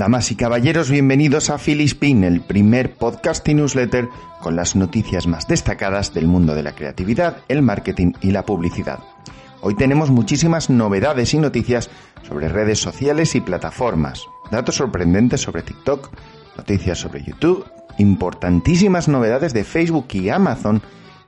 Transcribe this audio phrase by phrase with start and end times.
[0.00, 4.08] Damas y caballeros, bienvenidos a Philispin, el primer podcast y newsletter
[4.40, 9.00] con las noticias más destacadas del mundo de la creatividad, el marketing y la publicidad.
[9.60, 11.90] Hoy tenemos muchísimas novedades y noticias
[12.26, 16.08] sobre redes sociales y plataformas, datos sorprendentes sobre TikTok,
[16.56, 17.66] noticias sobre YouTube,
[17.98, 20.80] importantísimas novedades de Facebook y Amazon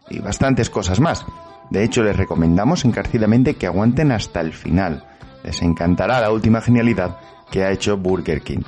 [0.09, 1.27] y bastantes cosas más.
[1.68, 5.04] De hecho, les recomendamos encarecidamente que aguanten hasta el final.
[5.45, 7.18] Les encantará la última genialidad
[7.53, 8.62] que ha hecho Burger King.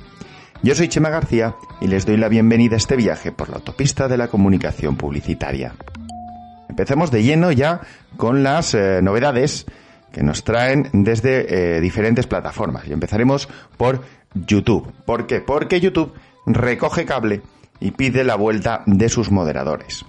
[0.62, 4.06] Yo soy Chema García y les doy la bienvenida a este viaje por la autopista
[4.06, 5.74] de la comunicación publicitaria.
[6.68, 7.80] Empecemos de lleno ya
[8.16, 9.66] con las eh, novedades
[10.12, 12.86] que nos traen desde eh, diferentes plataformas.
[12.86, 14.02] Y empezaremos por
[14.34, 14.92] YouTube.
[15.04, 15.40] ¿Por qué?
[15.40, 16.14] Porque YouTube
[16.46, 17.42] recoge cable
[17.80, 20.04] y pide la vuelta de sus moderadores.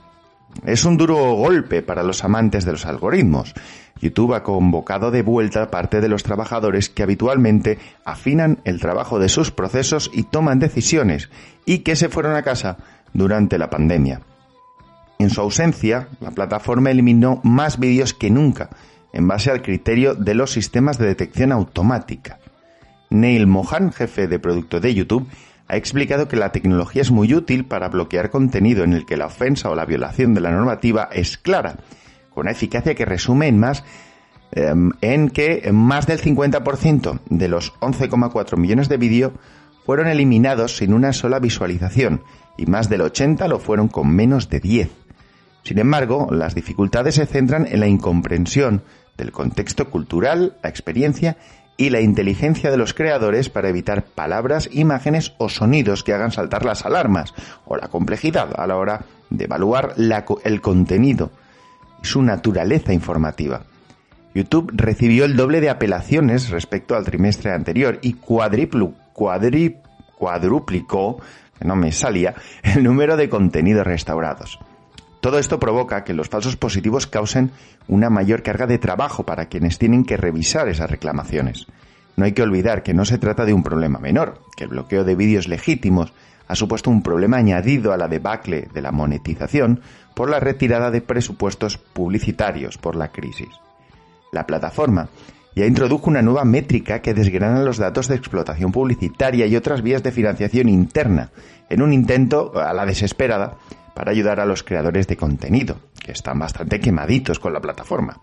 [0.66, 3.54] Es un duro golpe para los amantes de los algoritmos.
[4.02, 9.30] YouTube ha convocado de vuelta parte de los trabajadores que habitualmente afinan el trabajo de
[9.30, 11.30] sus procesos y toman decisiones
[11.66, 12.78] y que se fueron a casa
[13.14, 14.22] durante la pandemia.
[15.18, 18.70] En su ausencia, la plataforma eliminó más vídeos que nunca,
[19.14, 22.40] en base al criterio de los sistemas de detección automática.
[23.10, 25.28] Neil Mohan, jefe de producto de YouTube,
[25.68, 29.28] ha explicado que la tecnología es muy útil para bloquear contenido en el que la
[29.28, 31.78] ofensa o la violación de la normativa es clara,
[32.36, 33.84] con una eficacia que resume en más
[34.52, 39.32] em, en que más del 50% de los 11,4 millones de vídeos
[39.86, 42.22] fueron eliminados sin una sola visualización
[42.58, 44.90] y más del 80 lo fueron con menos de 10.
[45.64, 48.84] Sin embargo, las dificultades se centran en la incomprensión
[49.18, 51.38] del contexto cultural, la experiencia
[51.78, 56.66] y la inteligencia de los creadores para evitar palabras, imágenes o sonidos que hagan saltar
[56.66, 57.34] las alarmas,
[57.66, 61.32] o la complejidad a la hora de evaluar el contenido
[62.06, 63.64] su naturaleza informativa.
[64.34, 71.22] YouTube recibió el doble de apelaciones respecto al trimestre anterior y cuadriplu, cuadruplicó,
[71.58, 74.60] que no me salía, el número de contenidos restaurados.
[75.22, 77.52] Todo esto provoca que los falsos positivos causen
[77.88, 81.66] una mayor carga de trabajo para quienes tienen que revisar esas reclamaciones.
[82.16, 85.04] No hay que olvidar que no se trata de un problema menor, que el bloqueo
[85.04, 86.14] de vídeos legítimos
[86.48, 89.82] ha supuesto un problema añadido a la debacle de la monetización
[90.14, 93.50] por la retirada de presupuestos publicitarios por la crisis.
[94.32, 95.10] La plataforma
[95.56, 100.04] ya introdujo una nueva métrica que desgrana los datos de explotación publicitaria y otras vías
[100.04, 101.32] de financiación interna,
[101.70, 103.56] en un intento a la desesperada
[103.94, 108.20] para ayudar a los creadores de contenido, que están bastante quemaditos con la plataforma.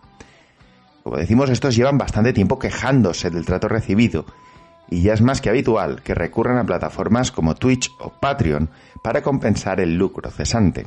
[1.02, 4.26] Como decimos, estos llevan bastante tiempo quejándose del trato recibido,
[4.92, 8.68] y ya es más que habitual que recurran a plataformas como Twitch o Patreon
[9.02, 10.86] para compensar el lucro cesante,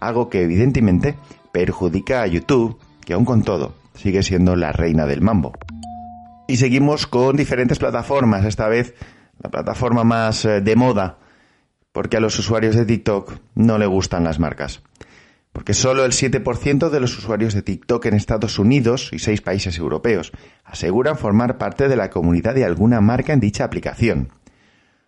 [0.00, 1.14] algo que evidentemente
[1.52, 5.52] perjudica a YouTube, que aún con todo sigue siendo la reina del mambo.
[6.48, 8.94] Y seguimos con diferentes plataformas, esta vez
[9.42, 11.18] la plataforma más eh, de moda
[11.94, 14.82] porque a los usuarios de TikTok no le gustan las marcas.
[15.54, 19.78] Porque solo el 7% de los usuarios de TikTok en Estados Unidos y seis países
[19.78, 20.32] europeos
[20.64, 24.30] aseguran formar parte de la comunidad de alguna marca en dicha aplicación.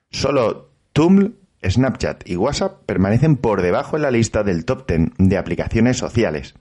[0.09, 1.33] Solo Tumblr,
[1.69, 6.55] Snapchat y WhatsApp permanecen por debajo en la lista del top 10 de aplicaciones sociales.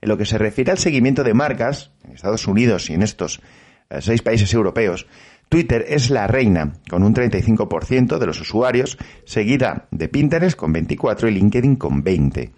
[0.00, 3.40] En lo que se refiere al seguimiento de marcas, en Estados Unidos y en estos
[3.88, 5.06] eh, seis países europeos,
[5.48, 11.28] Twitter es la reina, con un 35% de los usuarios, seguida de Pinterest con 24
[11.28, 12.50] y LinkedIn con 20.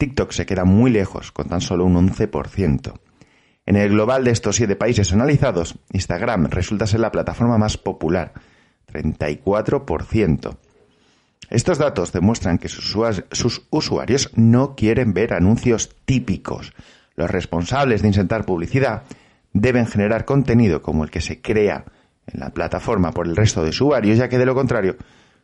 [0.00, 2.94] TikTok se queda muy lejos, con tan solo un 11%.
[3.66, 8.32] En el global de estos siete países analizados, Instagram resulta ser la plataforma más popular,
[8.90, 10.56] 34%.
[11.50, 16.72] Estos datos demuestran que sus usuarios no quieren ver anuncios típicos.
[17.14, 19.02] Los responsables de insertar publicidad
[19.52, 21.84] deben generar contenido como el que se crea
[22.26, 24.96] en la plataforma por el resto de usuarios, ya que de lo contrario,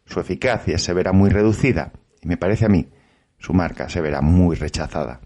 [0.06, 2.89] su eficacia se verá muy reducida y me parece a mí,
[3.47, 5.21] su marca se verá muy rechazada.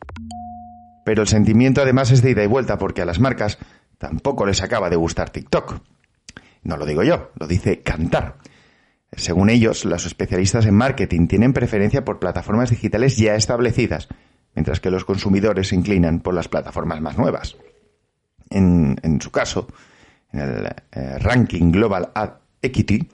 [1.06, 3.56] Pero el sentimiento además es de ida y vuelta porque a las marcas
[3.96, 5.80] tampoco les acaba de gustar TikTok.
[6.62, 8.36] No lo digo yo, lo dice Cantar.
[9.12, 14.08] Según ellos, los especialistas en marketing tienen preferencia por plataformas digitales ya establecidas,
[14.54, 17.56] mientras que los consumidores se inclinan por las plataformas más nuevas.
[18.50, 19.66] En, su caso,
[20.30, 23.08] en el eh, ranking Global Ad Equity,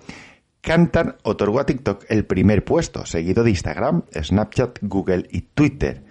[0.67, 6.03] Kantar otorgó a TikTok el primer puesto, seguido de Instagram, Snapchat, Google y Twitter.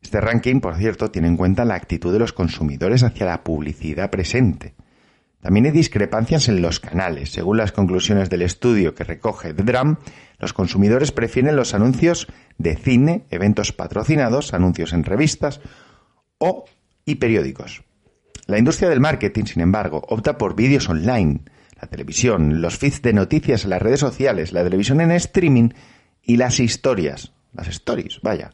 [0.00, 4.08] Este ranking, por cierto, tiene en cuenta la actitud de los consumidores hacia la publicidad
[4.08, 4.74] presente.
[5.42, 7.32] También hay discrepancias en los canales.
[7.32, 9.96] Según las conclusiones del estudio que recoge The Drum,
[10.38, 15.60] los consumidores prefieren los anuncios de cine, eventos patrocinados, anuncios en revistas
[16.38, 16.64] o
[17.04, 17.82] y periódicos.
[18.46, 21.42] La industria del marketing, sin embargo, opta por vídeos online,
[21.80, 25.70] la televisión, los feeds de noticias en las redes sociales, la televisión en streaming
[26.22, 28.50] y las historias, las stories, vaya,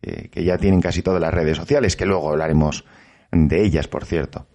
[0.00, 2.84] que, que ya tienen casi todas las redes sociales, que luego hablaremos
[3.30, 4.46] de ellas, por cierto.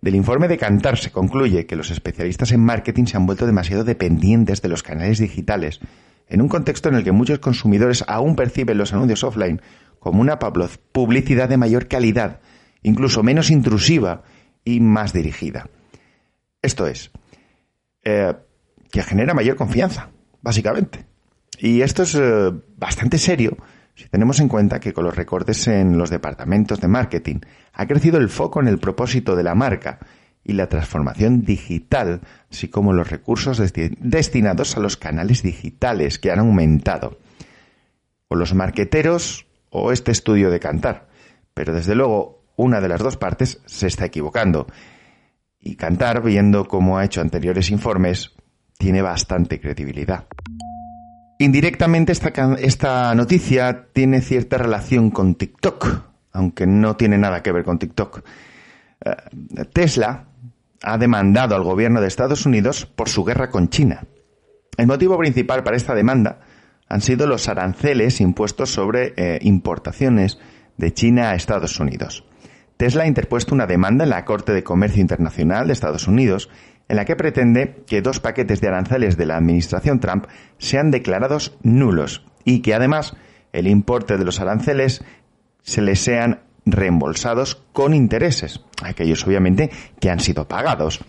[0.00, 3.82] Del informe de Cantar se concluye que los especialistas en marketing se han vuelto demasiado
[3.82, 5.80] dependientes de los canales digitales,
[6.28, 9.60] en un contexto en el que muchos consumidores aún perciben los anuncios offline
[9.98, 12.40] como una publicidad de mayor calidad,
[12.82, 14.22] incluso menos intrusiva
[14.64, 15.68] y más dirigida.
[16.62, 17.10] Esto es,
[18.02, 18.34] eh,
[18.90, 20.10] que genera mayor confianza,
[20.42, 21.06] básicamente.
[21.58, 23.56] Y esto es eh, bastante serio
[23.98, 27.40] si tenemos en cuenta que con los recortes en los departamentos de marketing
[27.72, 29.98] ha crecido el foco en el propósito de la marca
[30.44, 33.60] y la transformación digital, así como los recursos
[33.98, 37.18] destinados a los canales digitales que han aumentado.
[38.28, 41.08] O los marqueteros o este estudio de cantar.
[41.52, 44.68] Pero desde luego, una de las dos partes se está equivocando.
[45.60, 48.32] Y cantar, viendo como ha hecho anteriores informes,
[48.78, 50.26] tiene bastante credibilidad.
[51.38, 56.02] Indirectamente esta, esta noticia tiene cierta relación con TikTok,
[56.32, 58.22] aunque no tiene nada que ver con TikTok.
[59.04, 60.24] Eh, Tesla
[60.82, 64.04] ha demandado al gobierno de Estados Unidos por su guerra con China.
[64.76, 66.40] El motivo principal para esta demanda
[66.88, 70.38] han sido los aranceles impuestos sobre eh, importaciones
[70.76, 72.24] de China a Estados Unidos.
[72.78, 76.48] Tesla ha interpuesto una demanda en la Corte de Comercio Internacional de Estados Unidos
[76.88, 80.26] en la que pretende que dos paquetes de aranceles de la administración Trump
[80.58, 83.16] sean declarados nulos y que además
[83.52, 85.04] el importe de los aranceles
[85.62, 91.00] se les sean reembolsados con intereses, aquellos obviamente que han sido pagados.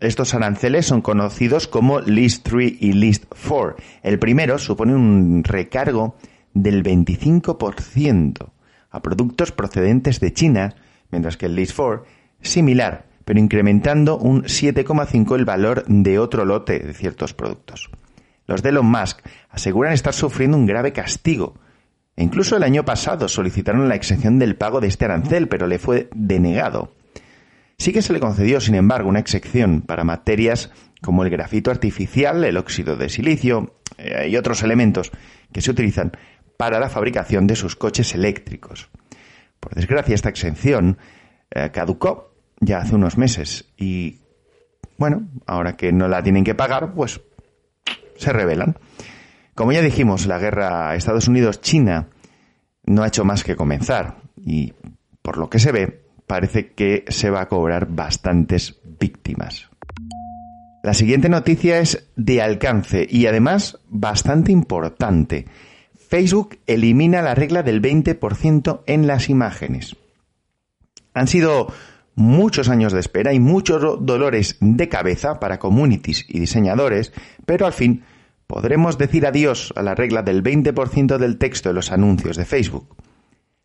[0.00, 3.76] Estos aranceles son conocidos como List 3 y List 4.
[4.02, 6.16] El primero supone un recargo
[6.52, 8.50] del 25%
[8.90, 10.74] a productos procedentes de China,
[11.10, 12.04] mientras que el List 4,
[12.40, 17.90] similar, pero incrementando un 7,5 el valor de otro lote de ciertos productos.
[18.46, 19.20] Los de Elon Musk
[19.50, 21.54] aseguran estar sufriendo un grave castigo.
[22.16, 25.78] E incluso el año pasado solicitaron la exención del pago de este arancel, pero le
[25.78, 26.92] fue denegado.
[27.78, 30.70] Sí que se le concedió, sin embargo, una excepción para materias
[31.00, 35.12] como el grafito artificial, el óxido de silicio eh, y otros elementos
[35.52, 36.12] que se utilizan
[36.56, 38.90] para la fabricación de sus coches eléctricos.
[39.60, 40.98] Por desgracia, esta exención
[41.50, 44.18] eh, caducó ya hace unos meses y
[44.98, 47.20] bueno, ahora que no la tienen que pagar, pues
[48.16, 48.76] se rebelan.
[49.54, 52.08] Como ya dijimos, la guerra Estados Unidos-China
[52.84, 54.74] no ha hecho más que comenzar y
[55.22, 59.70] por lo que se ve, parece que se va a cobrar bastantes víctimas.
[60.82, 65.46] La siguiente noticia es de alcance y además bastante importante.
[66.10, 69.94] Facebook elimina la regla del 20% en las imágenes.
[71.14, 71.72] Han sido
[72.16, 77.12] muchos años de espera y muchos dolores de cabeza para communities y diseñadores,
[77.46, 78.02] pero al fin
[78.48, 82.96] podremos decir adiós a la regla del 20% del texto de los anuncios de Facebook.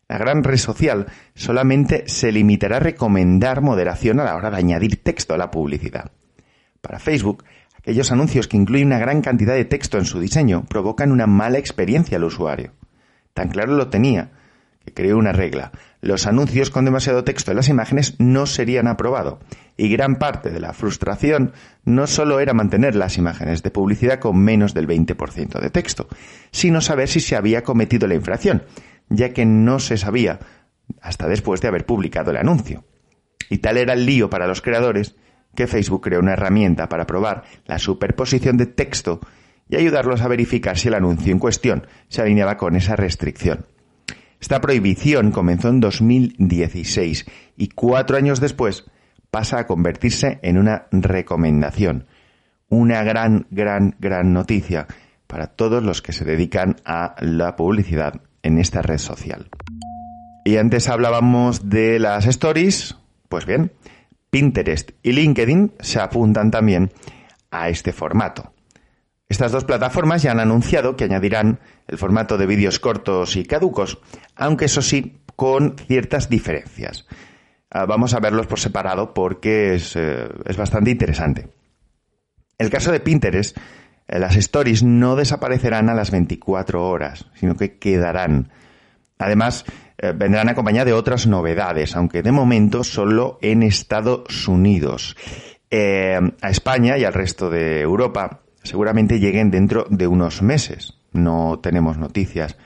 [0.08, 5.02] La gran red social solamente se limitará a recomendar moderación a la hora de añadir
[5.02, 6.12] texto a la publicidad.
[6.80, 7.42] Para Facebook,
[7.86, 11.58] aquellos anuncios que incluyen una gran cantidad de texto en su diseño provocan una mala
[11.58, 12.72] experiencia al usuario.
[13.32, 14.32] Tan claro lo tenía
[14.84, 15.70] que creó una regla.
[16.00, 19.38] Los anuncios con demasiado texto en las imágenes no serían aprobados.
[19.76, 21.52] Y gran parte de la frustración
[21.84, 26.08] no solo era mantener las imágenes de publicidad con menos del 20% de texto,
[26.50, 28.64] sino saber si se había cometido la infracción,
[29.10, 30.40] ya que no se sabía
[31.00, 32.84] hasta después de haber publicado el anuncio.
[33.48, 35.14] Y tal era el lío para los creadores
[35.54, 39.20] que Facebook creó una herramienta para probar la superposición de texto
[39.68, 43.66] y ayudarlos a verificar si el anuncio en cuestión se alineaba con esa restricción.
[44.40, 47.26] Esta prohibición comenzó en 2016
[47.56, 48.84] y cuatro años después
[49.30, 52.06] pasa a convertirse en una recomendación.
[52.68, 54.86] Una gran, gran, gran noticia
[55.26, 59.48] para todos los que se dedican a la publicidad en esta red social.
[60.44, 62.96] Y antes hablábamos de las stories,
[63.28, 63.72] pues bien,
[64.30, 66.92] Pinterest y LinkedIn se apuntan también
[67.50, 68.52] a este formato.
[69.28, 73.98] Estas dos plataformas ya han anunciado que añadirán el formato de vídeos cortos y caducos,
[74.36, 77.06] aunque eso sí, con ciertas diferencias.
[77.70, 81.48] Ah, vamos a verlos por separado porque es, eh, bastante interesante.
[82.56, 83.56] El caso de Pinterest,
[84.06, 88.52] eh, las stories no desaparecerán a las 24 horas, sino que quedarán.
[89.18, 89.64] Además,
[89.98, 95.16] eh, vendrán acompañadas de otras novedades, aunque de momento solo en Estados Unidos.
[95.70, 100.94] a España y al resto de Europa seguramente lleguen dentro de unos meses.
[101.12, 102.56] No tenemos noticias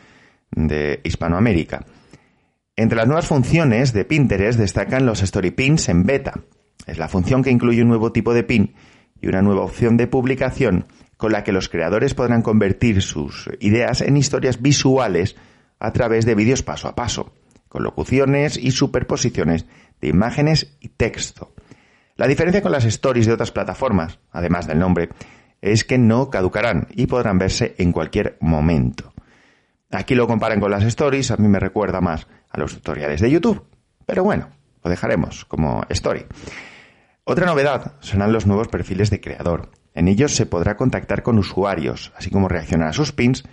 [0.50, 1.84] de Hispanoamérica.
[2.76, 6.40] Entre las nuevas funciones de Pinterest destacan los Story Pins en beta.
[6.86, 8.74] Es la función que incluye un nuevo tipo de pin
[9.20, 14.00] y una nueva opción de publicación con la que los creadores podrán convertir sus ideas
[14.00, 15.36] en historias visuales
[15.80, 17.32] a través de vídeos paso a paso,
[17.68, 19.66] con locuciones y superposiciones
[20.00, 21.52] de imágenes y texto.
[22.16, 25.08] La diferencia con las stories de otras plataformas, además del nombre,
[25.62, 29.12] es que no caducarán y podrán verse en cualquier momento.
[29.90, 33.30] Aquí lo comparan con las stories, a mí me recuerda más a los tutoriales de
[33.30, 33.64] YouTube,
[34.06, 34.48] pero bueno,
[34.84, 36.26] lo dejaremos como story.
[37.24, 42.12] Otra novedad serán los nuevos perfiles de creador, en ellos se podrá contactar con usuarios,
[42.16, 43.44] así como reaccionar a sus pins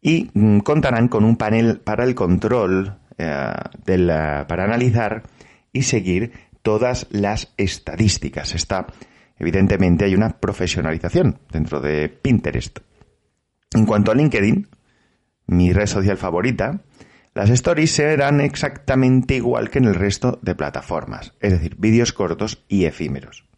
[0.00, 3.52] y mm, contarán con un panel para el control, eh,
[4.48, 5.22] para analizar
[5.72, 8.54] y seguir todas las estadísticas.
[8.54, 8.86] Está,
[9.38, 12.78] evidentemente, hay una profesionalización dentro de Pinterest.
[13.74, 14.68] En cuanto a LinkedIn,
[15.46, 16.82] mi red social favorita,
[17.34, 22.64] las stories serán exactamente igual que en el resto de plataformas, es decir, vídeos cortos
[22.68, 23.48] y efímeros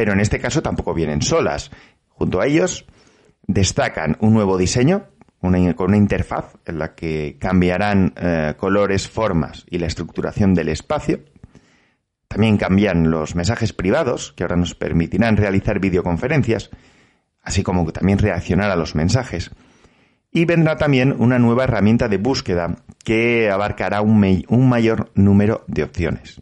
[0.00, 1.70] pero en este caso tampoco vienen solas.
[2.08, 2.86] Junto a ellos
[3.46, 5.08] destacan un nuevo diseño
[5.40, 11.20] con una interfaz en la que cambiarán eh, colores, formas y la estructuración del espacio.
[12.28, 16.70] También cambian los mensajes privados, que ahora nos permitirán realizar videoconferencias,
[17.42, 19.50] así como también reaccionar a los mensajes.
[20.30, 24.20] Y vendrá también una nueva herramienta de búsqueda que abarcará un,
[24.68, 26.40] mayor número de opciones.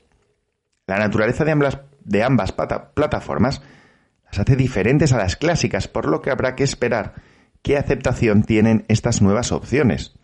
[0.87, 3.63] La naturaleza de ambas plataformas
[4.27, 7.15] las hace diferentes a las clásicas, por lo que habrá que esperar
[7.63, 10.15] qué aceptación tienen estas nuevas opciones.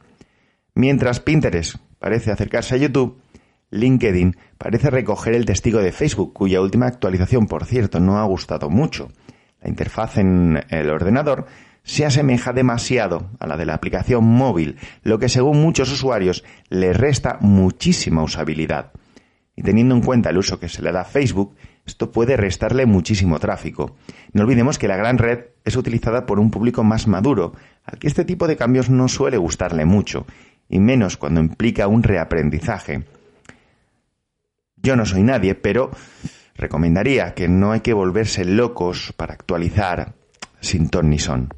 [0.74, 3.20] Mientras Pinterest parece acercarse a YouTube,
[3.70, 8.70] LinkedIn parece recoger el testigo de Facebook, cuya última actualización, por cierto, no ha gustado
[8.70, 9.10] mucho.
[9.60, 11.46] La interfaz en el ordenador
[11.82, 16.92] se asemeja demasiado a la de la aplicación móvil, lo que según muchos usuarios le
[16.92, 18.92] resta muchísima usabilidad.
[19.54, 21.54] Y teniendo en cuenta el uso que se le da a Facebook,
[21.86, 23.96] esto puede restarle muchísimo tráfico.
[24.32, 27.52] No olvidemos que la gran red es utilizada por un público más maduro,
[27.84, 30.26] al que este tipo de cambios no suele gustarle mucho,
[30.68, 33.04] y menos cuando implica un reaprendizaje.
[34.76, 35.90] Yo no soy nadie, pero
[36.56, 40.14] recomendaría que no hay que volverse locos para actualizar
[40.60, 41.50] sin ton ni son.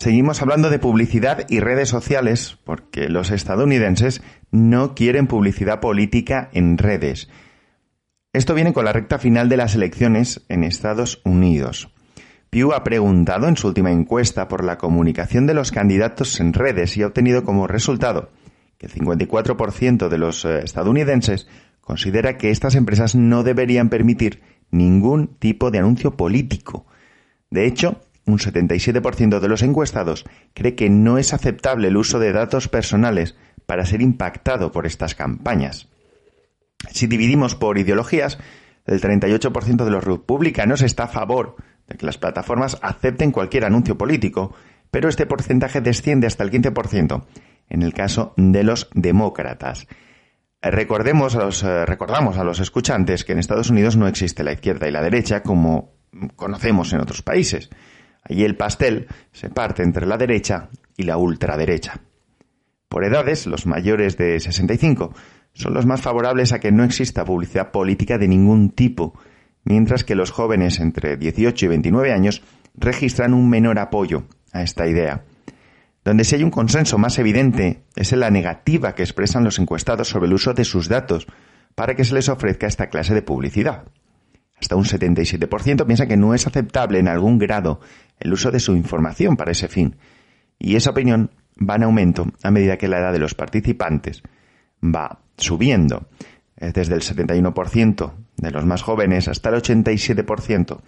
[0.00, 6.78] Seguimos hablando de publicidad y redes sociales porque los estadounidenses no quieren publicidad política en
[6.78, 7.28] redes
[8.32, 11.90] esto viene con la recta final de las elecciones en Estados Unidos.
[12.50, 16.96] Pew ha preguntado en su última encuesta por la comunicación de los candidatos en redes
[16.96, 18.30] y ha obtenido como resultado
[18.78, 21.48] que el 54% de los eh, estadounidenses
[21.80, 26.86] considera que estas empresas no deberían permitir ningún tipo de anuncio político.
[27.50, 32.32] De hecho, un 77% de los encuestados cree que no es aceptable el uso de
[32.32, 35.88] datos personales para ser impactado por estas campañas.
[36.90, 38.38] Si dividimos por ideologías,
[38.86, 41.56] el 38% de los republicanos está a favor
[41.86, 44.54] de que las plataformas acepten cualquier anuncio político,
[44.90, 47.24] pero este porcentaje desciende hasta el 15%
[47.68, 49.86] en el caso de los demócratas.
[50.60, 54.52] Recordemos a los, eh, recordamos a los escuchantes que en Estados Unidos no existe la
[54.52, 55.92] izquierda y la derecha como
[56.34, 57.70] conocemos en otros países.
[58.24, 62.00] Allí el pastel se parte entre la derecha y la ultraderecha.
[62.88, 65.14] Por edades, los mayores de 65
[65.58, 69.18] son los más favorables a que no exista publicidad política de ningún tipo,
[69.64, 72.42] mientras que los jóvenes entre 18 y 29 años
[72.76, 74.22] registran un menor apoyo
[74.52, 75.24] a esta idea.
[76.04, 80.08] Donde sí hay un consenso más evidente es en la negativa que expresan los encuestados
[80.08, 81.26] sobre el uso de sus datos
[81.74, 83.82] para que se les ofrezca esta clase de publicidad.
[84.60, 87.80] Hasta un 77% piensa que no es aceptable en algún grado
[88.20, 89.96] el uso de su información para ese fin,
[90.56, 94.22] y esa opinión va en aumento a medida que la edad de los participantes
[94.82, 96.08] va subiendo
[96.56, 100.78] desde el 71% de los más jóvenes hasta el 87%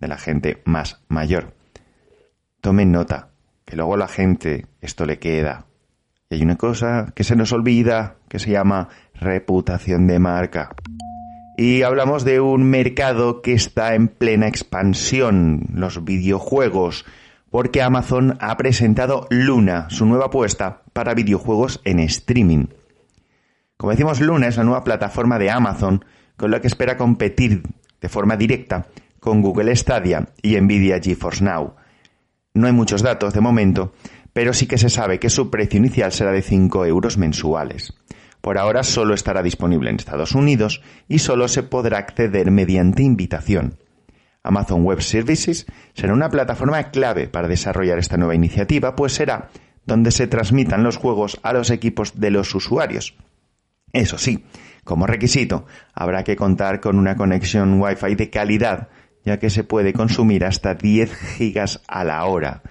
[0.00, 1.54] de la gente más mayor.
[2.60, 3.30] Tomen nota,
[3.64, 5.66] que luego a la gente esto le queda.
[6.30, 10.74] Y hay una cosa que se nos olvida, que se llama reputación de marca.
[11.56, 17.04] Y hablamos de un mercado que está en plena expansión, los videojuegos,
[17.50, 22.66] porque Amazon ha presentado Luna, su nueva apuesta para videojuegos en streaming.
[23.78, 26.04] Como decimos, Luna es la nueva plataforma de Amazon
[26.36, 27.62] con la que espera competir
[28.00, 28.88] de forma directa
[29.20, 31.76] con Google Stadia y Nvidia GeForce Now.
[32.54, 33.92] No hay muchos datos de momento,
[34.32, 37.94] pero sí que se sabe que su precio inicial será de 5 euros mensuales.
[38.40, 43.78] Por ahora solo estará disponible en Estados Unidos y solo se podrá acceder mediante invitación.
[44.42, 49.50] Amazon Web Services será una plataforma clave para desarrollar esta nueva iniciativa, pues será
[49.86, 53.14] donde se transmitan los juegos a los equipos de los usuarios.
[53.92, 54.44] Eso sí,
[54.84, 58.88] como requisito, habrá que contar con una conexión Wi-Fi de calidad,
[59.24, 62.62] ya que se puede consumir hasta 10 gigas a la hora,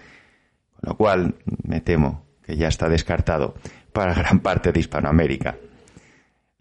[0.73, 3.55] con lo cual me temo que ya está descartado
[3.93, 5.57] para gran parte de Hispanoamérica.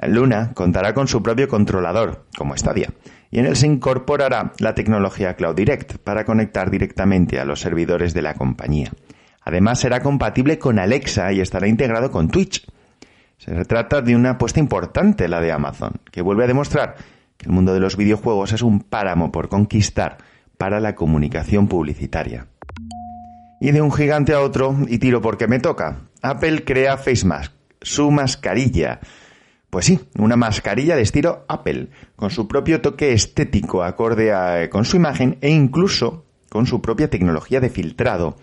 [0.07, 2.93] Luna contará con su propio controlador, como Stadia,
[3.31, 8.13] y en él se incorporará la tecnología Cloud Direct para conectar directamente a los servidores
[8.13, 8.93] de la compañía.
[9.41, 12.67] Además será compatible con Alexa y estará integrado con Twitch.
[13.39, 16.97] Se trata de una apuesta importante la de Amazon, que vuelve a demostrar
[17.37, 20.19] que el mundo de los videojuegos es un páramo por conquistar
[20.57, 22.49] para la comunicación publicitaria.
[23.61, 27.53] Y de un gigante a otro, y tiro porque me toca, Apple crea Face Mask,
[27.81, 29.01] su mascarilla.
[29.71, 34.97] Pues sí, una mascarilla de estilo Apple, con su propio toque estético acorde con su
[34.97, 38.37] imagen e incluso con su propia tecnología de filtrado.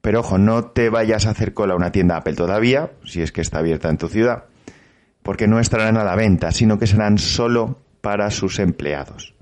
[0.00, 3.32] Pero ojo, no te vayas a hacer cola a una tienda Apple todavía, si es
[3.32, 4.44] que está abierta en tu ciudad,
[5.22, 9.34] porque no estarán a la venta, sino que serán solo para sus empleados.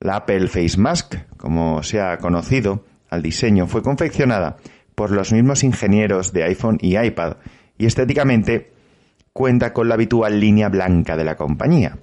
[0.00, 4.58] La Apple Face Mask, como se ha conocido, al diseño fue confeccionada
[4.94, 7.36] por los mismos ingenieros de iPhone y iPad
[7.78, 8.72] y estéticamente
[9.32, 11.98] cuenta con la habitual línea blanca de la compañía.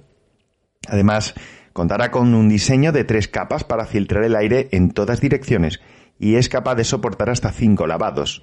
[0.88, 1.34] Además,
[1.72, 5.80] contará con un diseño de tres capas para filtrar el aire en todas direcciones
[6.22, 8.42] y es capaz de soportar hasta cinco lavados.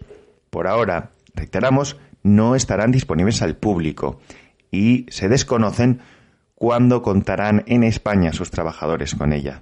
[0.49, 4.19] Por ahora, reiteramos, no estarán disponibles al público
[4.69, 6.01] y se desconocen
[6.55, 9.61] cuándo contarán en España sus trabajadores con ella.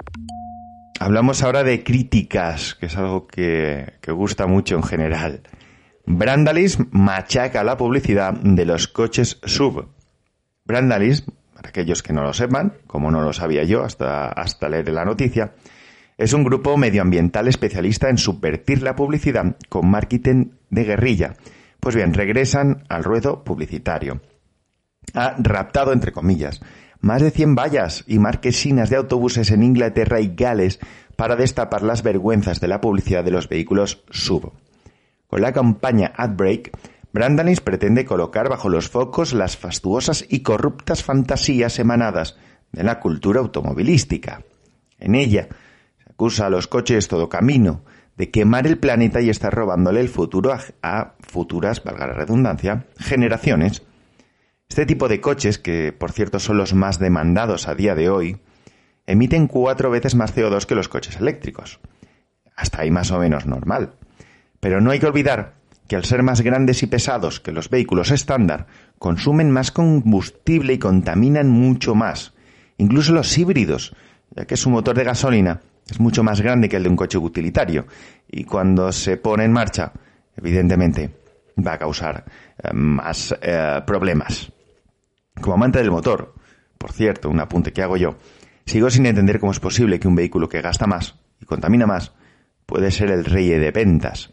[1.00, 5.44] Hablamos ahora de críticas, que es algo que, gusta mucho en general.
[6.08, 9.90] Brandalis machaca la publicidad de los coches sub.
[10.66, 14.90] Brandalis, para aquellos que no lo sepan, como no lo sabía yo hasta, hasta leer
[14.90, 15.54] la noticia,
[16.18, 21.36] es un grupo medioambiental especialista en subvertir la publicidad con marketing de guerrilla.
[21.80, 24.22] Pues bien, regresan al ruedo publicitario.
[25.14, 26.62] Ha raptado, entre comillas,
[27.00, 30.80] más de 100 vallas y marquesinas de autobuses en Inglaterra y Gales
[31.16, 34.54] para destapar las vergüenzas de la publicidad de los vehículos sub.
[35.28, 36.72] Con la campaña AdBreak,
[37.14, 42.38] Brandalis pretende colocar bajo los focos las fastuosas y corruptas fantasías emanadas
[42.72, 44.44] de la cultura automovilística.
[45.00, 45.48] En ella
[46.18, 47.84] acusa a los coches todo camino
[48.18, 50.52] de quemar el planeta y estar robándole el futuro
[50.82, 53.84] a, futuras, valga la redundancia, generaciones
[54.68, 58.38] este tipo de coches, que por cierto son los más demandados a día de hoy,
[59.06, 61.80] emiten cuatro veces más CO2 que los coches eléctricos.
[62.56, 63.94] Hasta ahí más o menos normal.
[64.60, 65.54] Pero no hay que olvidar
[65.88, 70.80] que al ser más grandes y pesados que los vehículos estándar, consumen más combustible y
[70.80, 72.34] contaminan mucho más.
[72.78, 73.96] Incluso los híbridos,
[74.36, 77.18] ya que su motor de gasolina es mucho más grande que el de un coche
[77.18, 77.86] utilitario
[78.30, 79.92] y cuando se pone en marcha,
[80.36, 81.12] evidentemente,
[81.66, 82.26] va a causar
[82.62, 84.52] eh, más eh, problemas.
[85.40, 86.34] Como amante del motor,
[86.78, 88.18] por cierto, un apunte que hago yo,
[88.66, 92.14] sigo sin entender cómo es posible que un vehículo que gasta más y contamina más
[92.66, 94.32] puede ser el rey de ventas.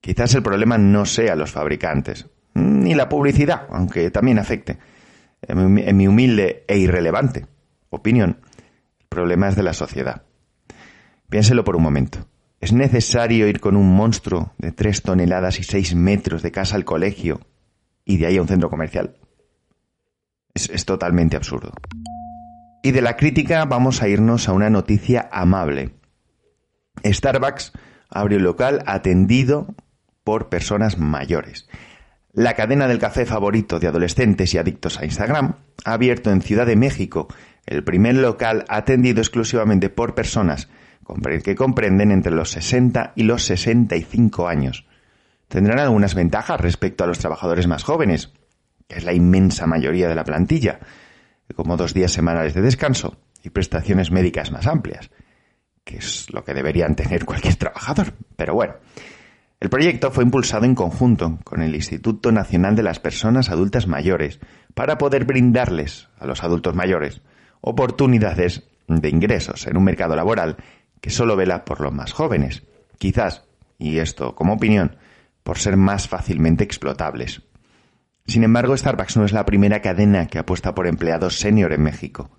[0.00, 4.78] Quizás el problema no sea los fabricantes, ni la publicidad, aunque también afecte.
[5.42, 7.46] En mi humilde e irrelevante
[7.90, 8.38] opinión,
[9.00, 10.22] el problema es de la sociedad.
[11.30, 12.26] Piénselo por un momento.
[12.60, 16.84] ¿Es necesario ir con un monstruo de tres toneladas y seis metros de casa al
[16.84, 17.40] colegio
[18.04, 19.16] y de ahí a un centro comercial?
[20.52, 21.72] Es, totalmente absurdo.
[22.82, 25.94] Y de la crítica vamos a irnos a una noticia amable.
[27.04, 27.72] Starbucks
[28.10, 29.74] abre un local atendido
[30.24, 31.68] por personas mayores.
[32.32, 36.66] La cadena del café favorito de adolescentes y adictos a Instagram ha abierto en Ciudad
[36.66, 37.28] de México
[37.66, 40.68] el primer local atendido exclusivamente por personas
[41.42, 44.86] que comprenden entre los 60 y los 65 años.
[45.48, 48.32] Tendrán algunas ventajas respecto a los trabajadores más jóvenes,
[48.86, 50.80] que es la inmensa mayoría de la plantilla,
[51.54, 55.10] como dos días semanales de descanso y prestaciones médicas más amplias,
[55.84, 58.14] que es lo que deberían tener cualquier trabajador.
[58.36, 58.74] Pero bueno,
[59.60, 64.40] el proyecto fue impulsado en conjunto con el Instituto Nacional de las Personas Adultas Mayores
[64.74, 67.20] para poder brindarles a los adultos mayores
[67.60, 70.56] oportunidades de ingresos en un mercado laboral
[71.00, 72.62] que solo vela por los más jóvenes,
[72.98, 73.44] quizás,
[73.78, 74.96] y esto como opinión,
[75.42, 77.42] por ser más fácilmente explotables.
[78.26, 82.30] Sin embargo, Starbucks no es la primera cadena que apuesta por empleados senior en México.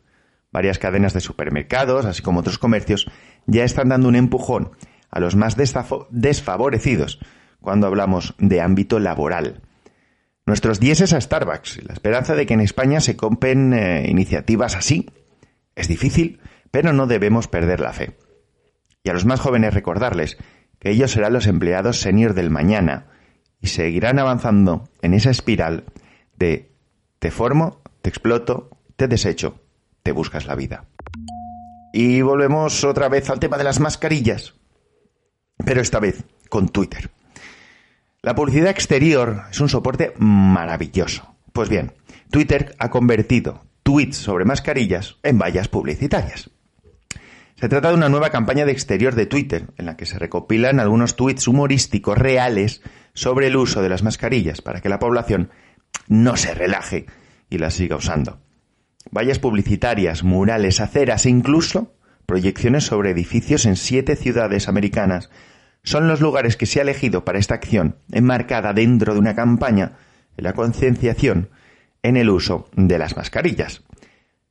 [0.52, 3.08] Varias cadenas de supermercados, así como otros comercios,
[3.46, 4.72] ya están dando un empujón
[5.10, 7.20] a los más desfavorecidos
[7.60, 9.62] cuando hablamos de ámbito laboral.
[10.46, 15.10] Nuestros es a Starbucks la esperanza de que en España se compren eh, iniciativas así.
[15.76, 16.40] Es difícil,
[16.72, 18.18] pero no debemos perder la fe.
[19.04, 20.38] Y a los más jóvenes recordarles
[20.80, 23.08] que ellos serán los empleados senior del mañana,
[23.62, 25.86] y seguirán avanzando en esa espiral
[26.36, 26.72] de
[27.20, 29.62] te formo, te exploto, te desecho,
[30.04, 30.86] te buscas la vida.
[31.94, 34.56] Y volvemos otra vez al tema de las mascarillas,
[35.64, 37.12] pero esta vez con Twitter.
[38.24, 41.36] La publicidad exterior es un soporte maravilloso.
[41.54, 41.94] Pues bien,
[42.30, 46.50] Twitter ha convertido tweets sobre mascarillas en vallas publicitarias.
[47.62, 50.80] Se trata de una nueva campaña de exterior de Twitter, en la que se recopilan
[50.80, 52.82] algunos tweets humorísticos reales
[53.14, 55.52] sobre el uso de las mascarillas para que la población
[56.08, 57.06] no se relaje
[57.52, 58.40] y las siga usando.
[59.12, 61.94] Vallas publicitarias, murales, aceras e incluso
[62.26, 65.30] proyecciones sobre edificios en siete ciudades americanas
[65.84, 70.00] son los lugares que se ha elegido para esta acción, enmarcada dentro de una campaña
[70.36, 71.52] en la concienciación
[72.02, 73.84] en el uso de las mascarillas.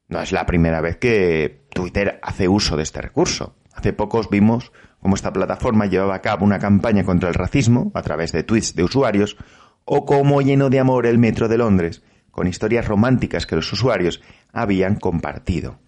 [0.07, 3.55] No es la primera vez que Twitter hace uso de este recurso.
[3.75, 8.03] Hace pocos vimos cómo esta plataforma llevaba a cabo una campaña contra el racismo a
[8.03, 9.37] través de tweets de usuarios
[9.85, 14.21] o cómo llenó de amor el metro de Londres con historias románticas que los usuarios
[14.53, 15.79] habían compartido.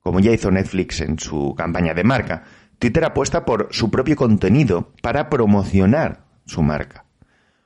[0.00, 2.44] Como ya hizo Netflix en su campaña de marca,
[2.78, 7.06] Twitter apuesta por su propio contenido para promocionar su marca.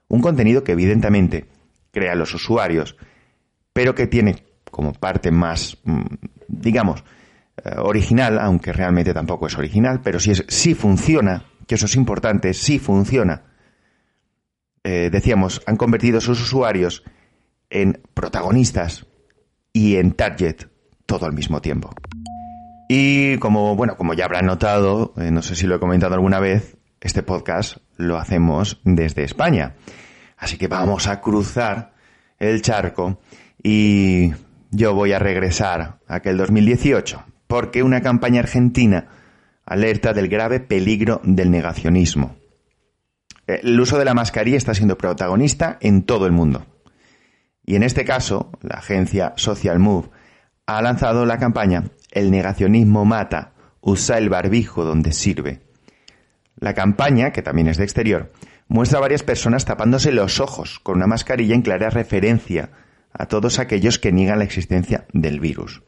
[0.06, 1.48] Un contenido que evidentemente
[1.90, 2.96] crea los usuarios,
[3.72, 6.02] pero que tiene como parte más, mm,
[6.46, 7.02] digamos,
[7.82, 12.54] original, aunque realmente tampoco es original, pero sí, es, sí funciona, que eso es importante,
[12.54, 13.42] sí funciona.
[14.84, 17.04] Eh, decíamos, han convertido a sus usuarios
[17.68, 19.06] en protagonistas
[19.72, 20.66] y en target
[21.04, 21.90] todo al mismo tiempo.
[22.88, 26.40] Y como, bueno, como ya habrán notado, eh, no sé si lo he comentado alguna
[26.40, 29.74] vez, este podcast lo hacemos desde España.
[30.38, 31.92] Así que vamos a cruzar
[32.38, 33.20] el charco
[33.62, 34.32] y
[34.70, 39.08] yo voy a regresar a aquel 2018, porque una campaña argentina
[39.66, 42.36] alerta del grave peligro del negacionismo.
[43.46, 46.66] El uso de la mascarilla está siendo protagonista en todo el mundo.
[47.64, 50.10] Y en este caso, la agencia Social Move
[50.66, 55.60] ha lanzado la campaña El negacionismo mata, usa el barbijo donde sirve.
[56.56, 58.32] La campaña, que también es de exterior,
[58.68, 62.70] muestra a varias personas tapándose los ojos con una mascarilla en clara referencia
[63.12, 65.82] a todos aquellos que niegan la existencia del virus.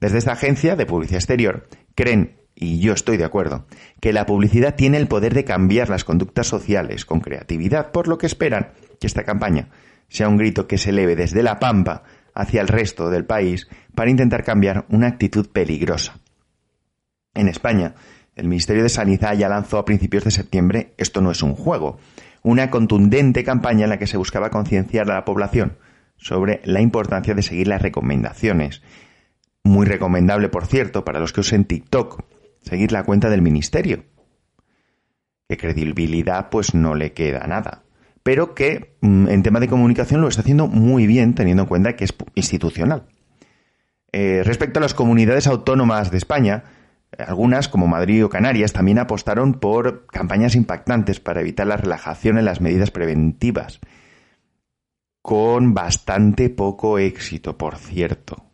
[0.00, 3.66] Desde esta agencia de publicidad exterior creen, y yo estoy de acuerdo,
[4.00, 8.18] que la publicidad tiene el poder de cambiar las conductas sociales con creatividad, por lo
[8.18, 9.68] que esperan que esta campaña
[10.08, 14.10] sea un grito que se eleve desde la pampa hacia el resto del país para
[14.10, 16.18] intentar cambiar una actitud peligrosa.
[17.34, 17.94] En España,
[18.36, 21.98] el Ministerio de Sanidad ya lanzó a principios de septiembre Esto no es un juego,
[22.42, 25.76] una contundente campaña en la que se buscaba concienciar a la población
[26.16, 28.82] sobre la importancia de seguir las recomendaciones.
[29.68, 32.24] Muy recomendable, por cierto, para los que usen TikTok,
[32.60, 34.04] seguir la cuenta del Ministerio.
[35.48, 37.84] Que credibilidad pues no le queda nada
[38.28, 41.96] pero que mm, en tema de comunicación lo está haciendo muy bien teniendo en cuenta
[41.96, 43.06] que es institucional.
[44.12, 46.64] Eh, respecto a las comunidades autónomas de España,
[47.16, 52.44] algunas, como Madrid o Canarias, también apostaron por campañas impactantes para evitar la relajación en
[52.44, 53.80] las medidas preventivas,
[55.22, 58.47] con bastante poco éxito, por cierto.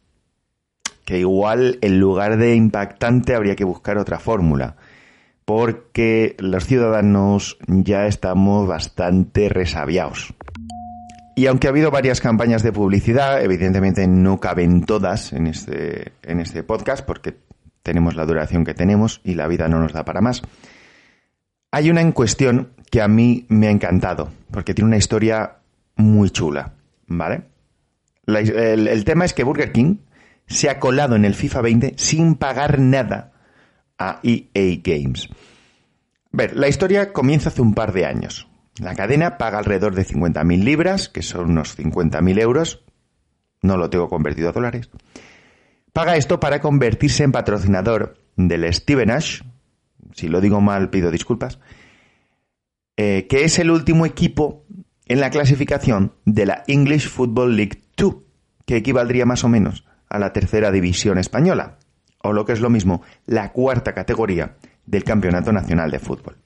[1.04, 4.76] Que igual en lugar de impactante habría que buscar otra fórmula
[5.44, 10.34] porque los ciudadanos ya estamos bastante resabiados.
[11.36, 16.40] Y aunque ha habido varias campañas de publicidad, evidentemente no caben todas en este, en
[16.40, 17.36] este podcast porque
[17.82, 20.42] tenemos la duración que tenemos y la vida no nos da para más.
[21.72, 25.56] Hay una en cuestión que a mí me ha encantado porque tiene una historia
[25.96, 26.72] muy chula,
[27.08, 27.42] ¿vale?
[28.26, 29.96] el, el tema es que Burger King
[30.46, 33.32] se ha colado en el FIFA 20 sin pagar nada
[33.98, 35.28] a EA Games.
[36.32, 38.48] Ver, la historia comienza hace un par de años.
[38.80, 42.84] La cadena paga alrededor de 50.000 libras, que son unos 50.000 euros.
[43.62, 44.90] No lo tengo convertido a dólares.
[45.92, 49.42] Paga esto para convertirse en patrocinador del Steven Ash.
[50.12, 51.60] Si lo digo mal, pido disculpas.
[52.96, 54.66] Eh, que es el último equipo
[55.06, 58.16] en la clasificación de la English Football League 2,
[58.66, 61.78] que equivaldría más o menos a la tercera división española
[62.22, 64.54] o lo que es lo mismo, la cuarta categoría
[64.86, 66.36] del Campeonato Nacional de Fútbol.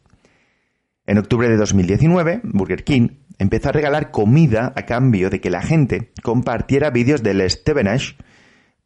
[1.07, 5.63] En octubre de 2019, Burger King empezó a regalar comida a cambio de que la
[5.63, 8.17] gente compartiera vídeos del Stevenage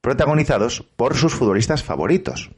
[0.00, 2.50] protagonizados por sus futbolistas favoritos.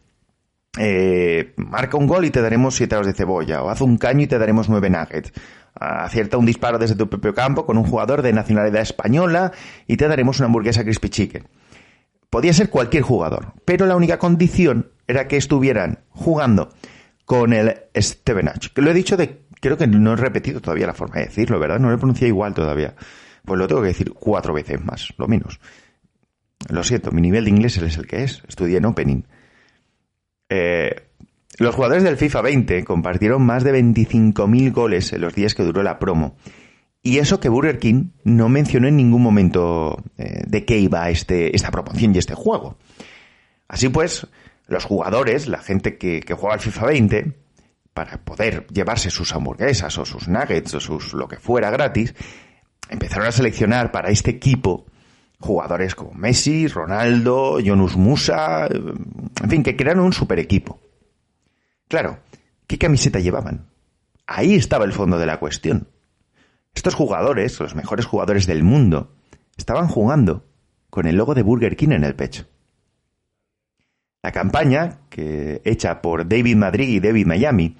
[0.78, 4.22] Eh, marca un gol y te daremos siete horas de cebolla, o haz un caño
[4.22, 5.32] y te daremos nueve nuggets.
[5.74, 9.52] Acierta un disparo desde tu propio campo con un jugador de nacionalidad española
[9.86, 11.46] y te daremos una hamburguesa crispy chicken.
[12.30, 16.70] Podía ser cualquier jugador, pero la única condición era que estuvieran jugando
[17.24, 18.70] con el Stevenage.
[18.74, 21.58] Que lo he dicho de, creo que no he repetido todavía la forma de decirlo,
[21.58, 21.78] ¿verdad?
[21.78, 22.94] No lo he pronunciado igual todavía.
[23.44, 25.60] Pues lo tengo que decir cuatro veces más, lo menos.
[26.68, 28.42] Lo siento, mi nivel de inglés es el que es.
[28.48, 29.22] Estudié en Opening.
[30.48, 30.94] Eh,
[31.58, 35.82] los jugadores del FIFA 20 compartieron más de 25.000 goles en los días que duró
[35.82, 36.36] la promo.
[37.06, 41.54] Y eso que Burger King no mencionó en ningún momento eh, de qué iba este,
[41.54, 42.78] esta promoción y este juego.
[43.68, 44.26] Así pues,
[44.68, 47.32] los jugadores, la gente que, juega al FIFA 20,
[47.92, 52.14] para poder llevarse sus hamburguesas o sus nuggets o sus lo que fuera gratis,
[52.88, 54.86] empezaron a seleccionar para este equipo
[55.38, 60.80] jugadores como Messi, Ronaldo, Jonus Musa, en fin, que crearon un super equipo.
[61.86, 62.20] Claro,
[62.66, 63.66] ¿qué camiseta llevaban?
[64.26, 65.86] Ahí estaba el fondo de la cuestión.
[66.74, 69.14] Estos jugadores, los mejores jugadores del mundo,
[69.56, 70.44] estaban jugando
[70.90, 72.46] con el logo de Burger King en el pecho.
[74.22, 77.76] La campaña, hecha por David Madrid y David Miami,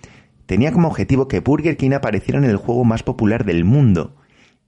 [0.47, 4.17] tenía como objetivo que Burger King apareciera en el juego más popular del mundo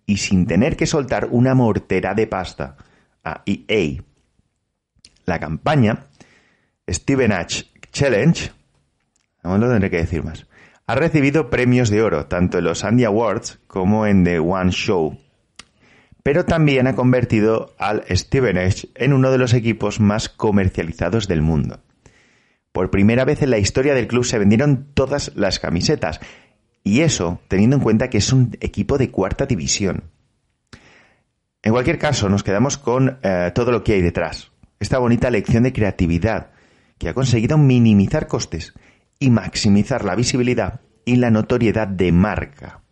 [0.06, 2.76] y sin tener que soltar una mortera de pasta
[3.24, 4.02] a EA.
[5.26, 6.06] La campaña
[6.88, 7.66] Steven H.
[7.92, 8.52] Challenge,
[9.42, 10.46] no lo tendré que decir más,
[10.86, 15.18] ha recibido premios de oro tanto en los Andy Awards como en The One Show,
[16.22, 21.42] pero también ha convertido al Steven Edge en uno de los equipos más comercializados del
[21.42, 21.80] mundo.
[22.72, 26.20] Por primera vez en la historia del club se vendieron todas las camisetas,
[26.84, 30.04] y eso teniendo en cuenta que es un equipo de cuarta división.
[31.62, 34.52] En cualquier caso, nos quedamos con eh, todo lo que hay detrás.
[34.78, 36.50] Esta bonita lección de creatividad
[36.98, 38.72] que ha conseguido minimizar costes
[39.18, 42.82] y maximizar la visibilidad y la notoriedad de marca.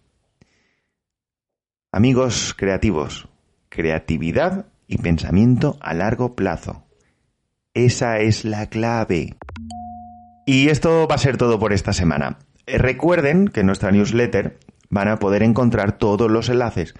[1.92, 3.28] Amigos creativos,
[3.68, 6.84] creatividad y pensamiento a largo plazo.
[7.74, 9.36] Esa es la clave.
[10.46, 12.38] Y esto va a ser todo por esta semana.
[12.66, 14.58] Eh, recuerden que en nuestra newsletter
[14.90, 16.94] van a poder encontrar todos los enlaces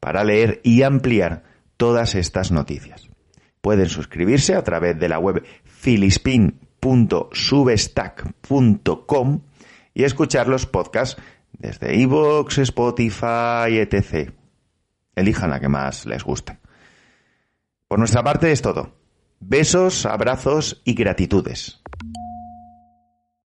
[0.00, 1.44] para leer y ampliar
[1.76, 3.08] todas estas noticias.
[3.60, 5.44] Pueden suscribirse a través de la web
[6.86, 9.40] filispin.substack.com
[9.94, 11.20] y escuchar los podcasts
[11.52, 14.30] desde iVoox, Spotify, etc.
[15.14, 16.58] Elijan la que más les guste.
[17.88, 18.94] Por nuestra parte es todo.
[19.40, 21.82] Besos, abrazos y gratitudes.